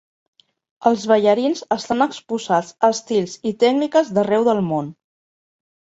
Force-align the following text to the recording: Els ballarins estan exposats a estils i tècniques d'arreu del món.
Els 0.89 1.03
ballarins 1.11 1.61
estan 1.75 2.01
exposats 2.07 2.73
a 2.87 2.91
estils 2.97 3.39
i 3.53 3.53
tècniques 3.65 4.11
d'arreu 4.17 4.49
del 4.49 4.67
món. 4.71 4.91